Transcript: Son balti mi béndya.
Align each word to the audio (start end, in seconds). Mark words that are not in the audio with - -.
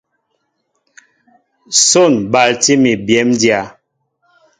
Son 1.89 2.13
balti 2.31 2.73
mi 2.83 2.91
béndya. 3.05 3.59